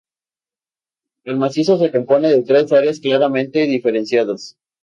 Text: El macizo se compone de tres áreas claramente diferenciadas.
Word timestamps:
El 1.25 1.37
macizo 1.37 1.77
se 1.77 1.91
compone 1.91 2.29
de 2.29 2.41
tres 2.41 2.71
áreas 2.73 2.99
claramente 2.99 3.67
diferenciadas. 3.67 4.55